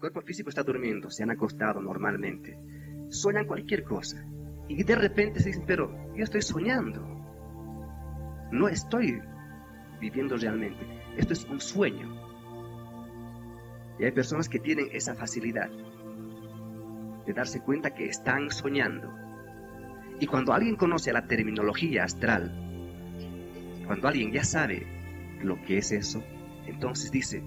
[0.00, 2.58] cuerpo físico está durmiendo, se han acostado normalmente,
[3.10, 4.26] sueñan cualquier cosa.
[4.66, 7.02] Y de repente se dicen, pero yo estoy soñando.
[8.50, 9.20] No estoy
[10.00, 10.84] viviendo realmente.
[11.16, 12.08] Esto es un sueño.
[13.98, 15.68] Y hay personas que tienen esa facilidad
[17.26, 19.12] de darse cuenta que están soñando.
[20.18, 22.50] Y cuando alguien conoce la terminología astral,
[23.86, 24.86] cuando alguien ya sabe
[25.42, 26.22] lo que es eso,
[26.66, 27.42] entonces dice,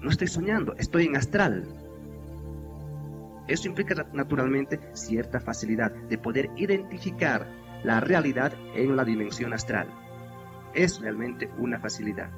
[0.00, 1.64] no estoy soñando, estoy en astral.
[3.48, 7.46] Eso implica naturalmente cierta facilidad de poder identificar
[7.82, 9.88] la realidad en la dimensión astral.
[10.74, 12.30] Es realmente una facilidad.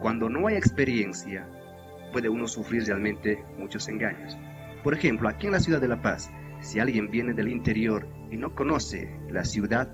[0.00, 1.46] Cuando no hay experiencia,
[2.12, 4.38] puede uno sufrir realmente muchos engaños.
[4.82, 6.30] Por ejemplo, aquí en la ciudad de La Paz,
[6.60, 9.92] si alguien viene del interior y no conoce la ciudad,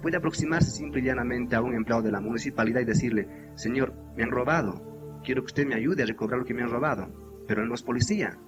[0.00, 4.22] puede aproximarse simple y llanamente a un empleado de la municipalidad y decirle, Señor, me
[4.22, 7.08] han robado, quiero que usted me ayude a recobrar lo que me han robado,
[7.46, 8.38] pero él no es policía.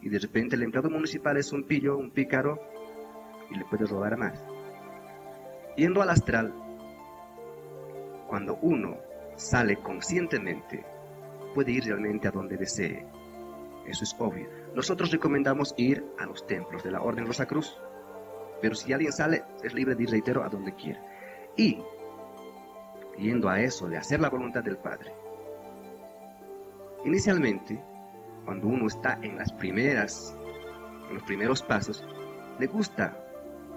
[0.00, 2.60] Y de repente el empleado municipal es un pillo, un pícaro,
[3.50, 4.44] y le puede robar más.
[5.76, 6.52] Yendo al astral,
[8.28, 8.96] cuando uno
[9.36, 10.84] sale conscientemente,
[11.54, 13.06] puede ir realmente a donde desee.
[13.86, 14.48] Eso es obvio.
[14.74, 17.76] Nosotros recomendamos ir a los templos de la Orden Rosa Cruz,
[18.60, 21.00] pero si alguien sale, es libre de ir, reitero, a donde quiera.
[21.56, 21.78] Y,
[23.18, 25.12] yendo a eso de hacer la voluntad del Padre,
[27.04, 27.82] inicialmente,
[28.44, 30.36] cuando uno está en las primeras,
[31.08, 32.04] en los primeros pasos,
[32.58, 33.16] le gusta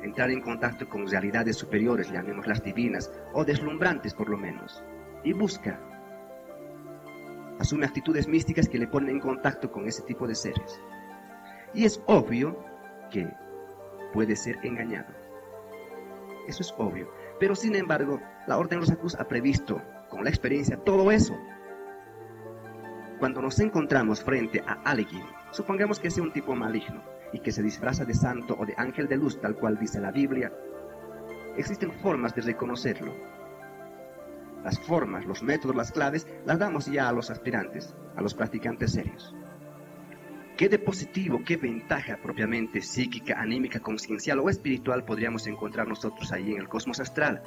[0.02, 4.84] entrar en contacto con realidades superiores, llamémoslas divinas, o deslumbrantes por lo menos,
[5.24, 5.80] y busca,
[7.60, 10.80] asume actitudes místicas que le ponen en contacto con ese tipo de seres.
[11.74, 12.64] Y es obvio
[13.10, 13.28] que
[14.14, 15.14] puede ser engañado.
[16.48, 17.12] Eso es obvio.
[17.40, 21.38] Pero sin embargo, la Orden Rosa Cruz ha previsto con la experiencia todo eso.
[23.20, 27.62] Cuando nos encontramos frente a alguien, supongamos que sea un tipo maligno y que se
[27.62, 30.54] disfraza de santo o de ángel de luz, tal cual dice la Biblia,
[31.58, 33.14] existen formas de reconocerlo.
[34.64, 38.94] Las formas, los métodos, las claves, las damos ya a los aspirantes, a los practicantes
[38.94, 39.36] serios.
[40.56, 46.52] ¿Qué de positivo, qué ventaja propiamente psíquica, anímica, conciencial o espiritual podríamos encontrar nosotros ahí
[46.52, 47.44] en el cosmos astral?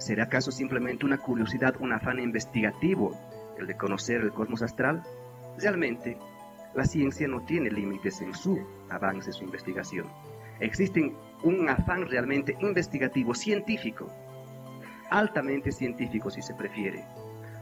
[0.00, 3.14] ¿Será acaso simplemente una curiosidad, un afán investigativo,
[3.58, 5.02] el de conocer el cosmos astral?
[5.58, 6.16] Realmente,
[6.74, 10.06] la ciencia no tiene límites en su avance, su investigación.
[10.58, 14.10] Existe un afán realmente investigativo, científico,
[15.10, 17.04] altamente científico si se prefiere.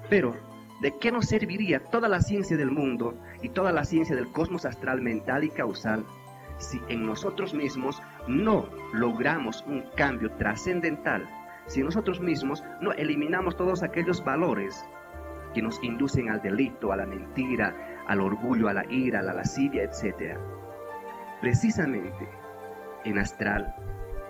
[0.09, 0.37] Pero
[0.81, 4.65] ¿De qué nos serviría toda la ciencia del mundo y toda la ciencia del cosmos
[4.65, 6.07] astral mental y causal
[6.59, 11.29] si en nosotros mismos no logramos un cambio trascendental?
[11.69, 14.85] Si nosotros mismos no eliminamos todos aquellos valores
[15.55, 19.35] que nos inducen al delito, a la mentira, al orgullo, a la ira, a la
[19.35, 20.39] lascivia, etc.
[21.43, 22.29] Precisamente
[23.05, 23.75] en astral,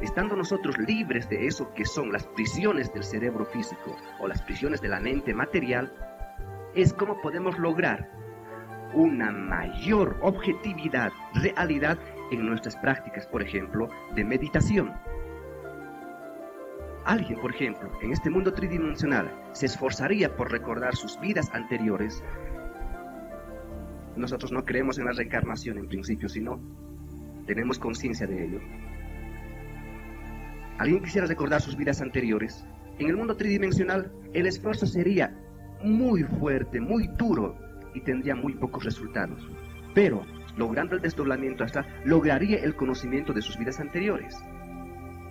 [0.00, 4.80] estando nosotros libres de eso que son las prisiones del cerebro físico o las prisiones
[4.80, 5.92] de la mente material,
[6.74, 8.10] es cómo podemos lograr
[8.94, 11.98] una mayor objetividad, realidad
[12.32, 14.92] en nuestras prácticas, por ejemplo, de meditación.
[17.08, 22.22] Alguien, por ejemplo, en este mundo tridimensional se esforzaría por recordar sus vidas anteriores.
[24.14, 26.60] Nosotros no creemos en la reencarnación en principio, sino
[27.46, 28.60] tenemos conciencia de ello.
[30.76, 32.66] Alguien quisiera recordar sus vidas anteriores.
[32.98, 35.34] En el mundo tridimensional, el esfuerzo sería
[35.82, 37.56] muy fuerte, muy duro
[37.94, 39.48] y tendría muy pocos resultados.
[39.94, 40.26] Pero,
[40.58, 44.36] logrando el desdoblamiento hasta lograría el conocimiento de sus vidas anteriores,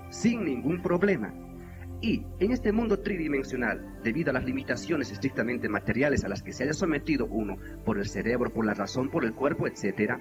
[0.09, 1.31] sin ningún problema.
[2.01, 6.63] Y en este mundo tridimensional, debido a las limitaciones estrictamente materiales a las que se
[6.63, 10.19] haya sometido uno por el cerebro, por la razón, por el cuerpo, etc.,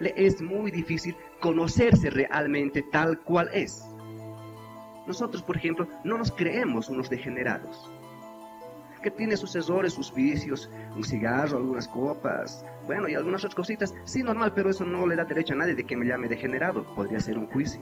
[0.00, 3.82] le es muy difícil conocerse realmente tal cual es.
[5.06, 7.90] Nosotros, por ejemplo, no nos creemos unos degenerados
[9.02, 13.94] que tiene sus errores, sus vicios, un cigarro, algunas copas, bueno, y algunas otras cositas.
[14.04, 16.84] Sí, normal, pero eso no le da derecho a nadie de que me llame degenerado.
[16.94, 17.80] Podría ser un juicio.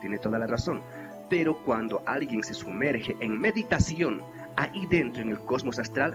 [0.00, 0.82] Tiene toda la razón.
[1.28, 4.22] Pero cuando alguien se sumerge en meditación
[4.56, 6.14] ahí dentro en el cosmos astral,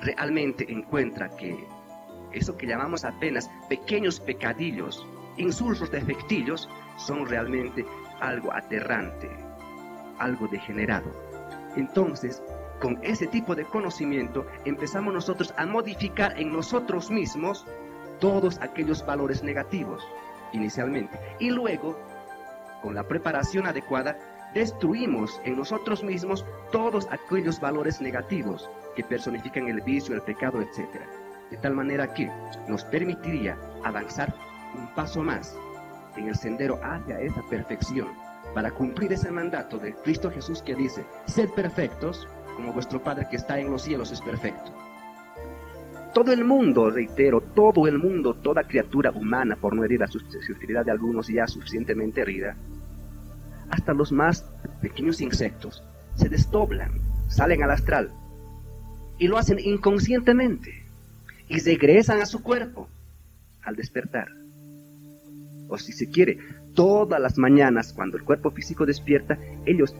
[0.00, 1.66] realmente encuentra que
[2.32, 5.06] eso que llamamos apenas pequeños pecadillos,
[5.36, 7.84] insulsos, defectillos, son realmente
[8.20, 9.30] algo aterrante,
[10.18, 11.10] algo degenerado.
[11.76, 12.42] Entonces,
[12.80, 17.66] con ese tipo de conocimiento empezamos nosotros a modificar en nosotros mismos
[18.18, 20.06] todos aquellos valores negativos
[20.52, 21.18] inicialmente.
[21.38, 21.98] Y luego,
[22.82, 24.16] con la preparación adecuada,
[24.54, 30.88] destruimos en nosotros mismos todos aquellos valores negativos que personifican el vicio, el pecado, etc.
[31.50, 32.30] De tal manera que
[32.68, 34.34] nos permitiría avanzar
[34.76, 35.56] un paso más
[36.16, 38.08] en el sendero hacia esa perfección
[38.54, 43.36] para cumplir ese mandato de Cristo Jesús que dice, sed perfectos como vuestro Padre que
[43.36, 44.72] está en los cielos es perfecto.
[46.12, 50.84] Todo el mundo, reitero, todo el mundo, toda criatura humana, por no herir la susceptibilidad
[50.84, 52.54] de algunos ya suficientemente herida,
[53.72, 54.44] hasta los más
[54.82, 55.82] pequeños insectos,
[56.14, 56.92] se desdoblan,
[57.28, 58.12] salen al astral
[59.18, 60.84] y lo hacen inconscientemente
[61.48, 62.88] y regresan a su cuerpo
[63.62, 64.28] al despertar.
[65.68, 66.38] O si se quiere,
[66.74, 69.94] todas las mañanas cuando el cuerpo físico despierta, ellos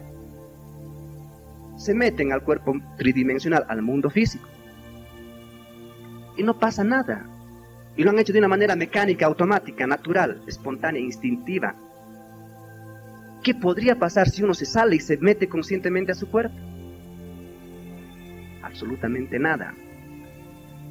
[1.77, 4.47] se meten al cuerpo tridimensional, al mundo físico.
[6.37, 7.25] Y no pasa nada.
[7.97, 11.75] Y lo han hecho de una manera mecánica, automática, natural, espontánea, instintiva.
[13.43, 16.55] ¿Qué podría pasar si uno se sale y se mete conscientemente a su cuerpo?
[18.63, 19.73] Absolutamente nada.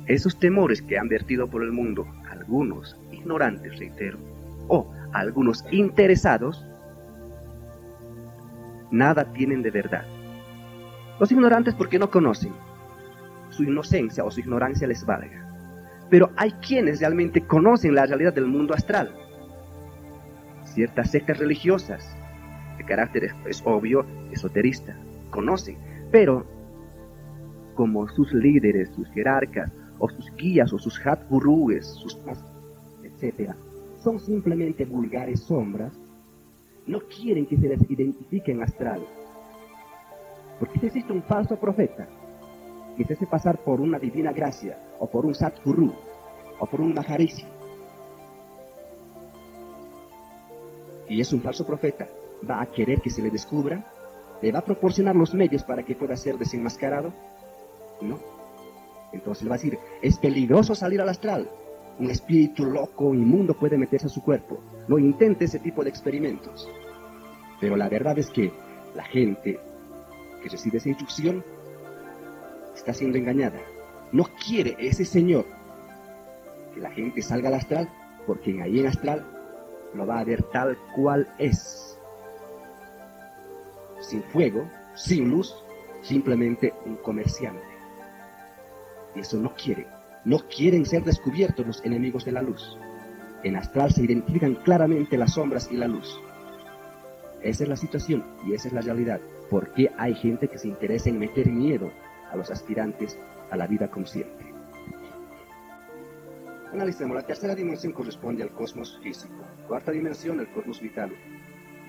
[0.06, 4.18] Esos temores que han vertido por el mundo algunos ignorantes, reitero,
[4.68, 6.66] o algunos interesados,
[8.90, 10.04] nada tienen de verdad.
[11.18, 12.52] Los ignorantes porque no conocen.
[13.48, 15.48] Su inocencia o su ignorancia les valga.
[16.10, 19.14] Pero hay quienes realmente conocen la realidad del mundo astral.
[20.64, 22.16] Ciertas sectas religiosas,
[22.76, 24.96] de carácter es obvio esoterista,
[25.30, 25.76] conocen.
[26.10, 26.44] Pero
[27.74, 32.18] como sus líderes, sus jerarcas, o sus guías, o sus hat sus
[33.02, 33.52] etc.,
[34.02, 35.92] son simplemente vulgares sombras,
[36.86, 39.00] no quieren que se les identifiquen astral.
[40.58, 42.08] Porque si existe un falso profeta
[42.96, 45.92] que se hace pasar por una divina gracia, o por un Satguru,
[46.58, 47.46] o por un Maharishi,
[51.08, 52.08] y es un falso profeta,
[52.48, 53.84] va a querer que se le descubra,
[54.40, 57.12] le va a proporcionar los medios para que pueda ser desenmascarado,
[58.00, 58.18] ¿no?
[59.12, 61.48] Entonces le va a decir, es peligroso salir al astral,
[61.98, 64.58] un espíritu loco, inmundo puede meterse a su cuerpo.
[64.88, 66.68] No intente ese tipo de experimentos.
[67.60, 68.52] Pero la verdad es que
[68.94, 69.60] la gente
[70.42, 71.44] que recibe esa instrucción
[72.74, 73.60] está siendo engañada.
[74.10, 75.46] No quiere ese Señor
[76.74, 77.88] que la gente salga al astral,
[78.26, 79.24] porque ahí en astral
[79.94, 81.91] lo va a ver tal cual es.
[84.12, 85.54] Sin fuego, sin luz,
[86.02, 87.64] simplemente un comerciante.
[89.14, 89.86] Y eso no quiere
[90.24, 92.78] no quieren ser descubiertos los enemigos de la luz.
[93.42, 96.20] En astral se identifican claramente las sombras y la luz.
[97.42, 99.20] Esa es la situación y esa es la realidad.
[99.50, 101.90] ¿Por qué hay gente que se interesa en meter miedo
[102.30, 103.18] a los aspirantes
[103.50, 104.52] a la vida consciente?
[106.72, 109.34] Analicemos, la tercera dimensión corresponde al cosmos físico,
[109.66, 111.12] cuarta dimensión el cosmos vital,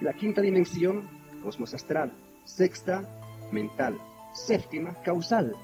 [0.02, 1.08] la quinta dimensión,
[1.44, 2.12] cosmos astral,
[2.45, 3.04] sexta,
[3.51, 4.00] mental,
[4.34, 5.56] séptima, causal,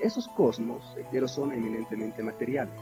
[0.00, 2.80] esos cosmos enteros son eminentemente materiales.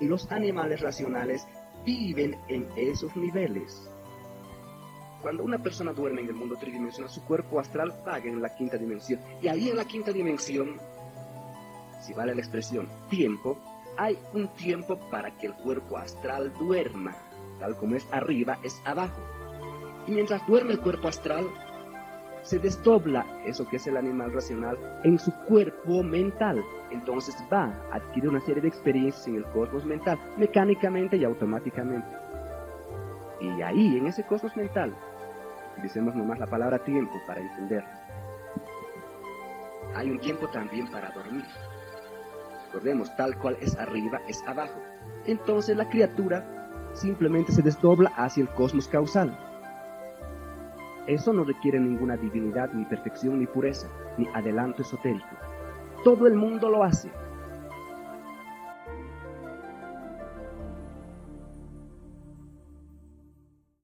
[0.00, 1.46] Y los animales racionales
[1.84, 3.90] viven en esos niveles.
[5.22, 8.76] Cuando una persona duerme en el mundo tridimensional, su cuerpo astral paga en la quinta
[8.76, 9.20] dimensión.
[9.40, 10.76] Y ahí en la quinta dimensión,
[12.02, 13.58] si vale la expresión, tiempo,
[13.96, 17.16] hay un tiempo para que el cuerpo astral duerma.
[17.58, 19.22] Tal como es arriba, es abajo.
[20.06, 21.46] Y mientras duerme el cuerpo astral,
[22.44, 26.62] se desdobla eso que es el animal racional en su cuerpo mental.
[26.90, 32.08] Entonces va a adquirir una serie de experiencias en el cosmos mental, mecánicamente y automáticamente.
[33.40, 34.94] Y ahí, en ese cosmos mental,
[35.76, 37.88] utilicemos nomás la palabra tiempo para entenderlo.
[39.94, 41.44] Hay un tiempo también para dormir.
[42.66, 44.80] Recordemos, tal cual es arriba, es abajo.
[45.24, 46.44] Entonces la criatura
[46.92, 49.36] simplemente se desdobla hacia el cosmos causal
[51.06, 55.36] eso no requiere ninguna divinidad, ni perfección, ni pureza, ni adelanto esotérico.
[56.02, 57.10] Todo el mundo lo hace,